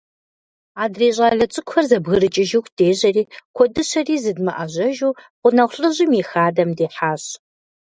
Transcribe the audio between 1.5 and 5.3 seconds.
цӀыкӀухэр зэбгрыкӀыжыху дежьэри, куэдыщэри зыдмыӀэжьэжу,